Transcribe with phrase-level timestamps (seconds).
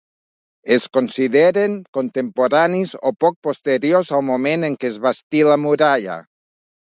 [0.75, 6.17] Es consideren contemporanis o poc posteriors al moment en què es bastí la muralla.